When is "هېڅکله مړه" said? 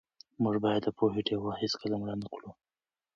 1.61-2.15